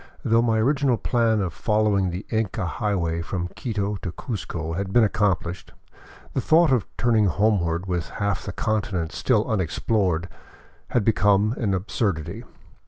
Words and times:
Though 0.25 0.41
my 0.41 0.57
original 0.57 0.97
plan 0.97 1.41
of 1.41 1.53
following 1.53 2.09
the 2.09 2.25
Inca 2.31 2.65
highway 2.65 3.21
from 3.21 3.49
Quito 3.49 3.97
to 3.97 4.11
Cuzco 4.11 4.73
had 4.73 4.91
been 4.91 5.03
accomplished, 5.03 5.73
the 6.33 6.41
thought 6.41 6.71
of 6.71 6.87
turning 6.97 7.27
home 7.27 7.59
ward 7.59 7.85
with 7.85 8.09
half 8.09 8.43
the 8.45 8.51
continent 8.51 9.11
still 9.11 9.47
unexplored 9.47 10.27
had 10.87 11.05
become 11.05 11.53
an 11.55 11.75
absurdity. 11.75 12.43